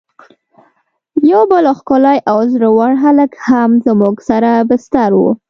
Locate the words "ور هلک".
2.77-3.31